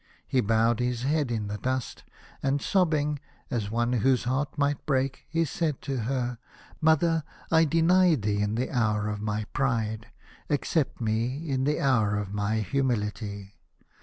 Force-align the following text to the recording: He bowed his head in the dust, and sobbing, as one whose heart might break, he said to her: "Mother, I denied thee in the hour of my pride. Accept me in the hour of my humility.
He 0.27 0.41
bowed 0.41 0.79
his 0.79 1.03
head 1.03 1.29
in 1.29 1.45
the 1.45 1.59
dust, 1.59 2.03
and 2.41 2.59
sobbing, 2.59 3.19
as 3.51 3.69
one 3.69 3.93
whose 3.93 4.23
heart 4.23 4.57
might 4.57 4.83
break, 4.87 5.25
he 5.29 5.45
said 5.45 5.79
to 5.83 5.97
her: 5.97 6.39
"Mother, 6.81 7.23
I 7.51 7.65
denied 7.65 8.23
thee 8.23 8.41
in 8.41 8.55
the 8.55 8.71
hour 8.71 9.09
of 9.09 9.21
my 9.21 9.45
pride. 9.53 10.07
Accept 10.49 11.01
me 11.01 11.47
in 11.47 11.65
the 11.65 11.79
hour 11.79 12.15
of 12.17 12.33
my 12.33 12.61
humility. 12.61 13.53